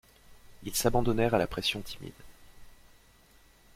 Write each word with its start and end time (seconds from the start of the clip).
Ils 0.63 0.73
s'abandonnèrent 0.73 1.35
à 1.35 1.37
la 1.37 1.45
pression 1.45 1.79
timide. 1.81 2.15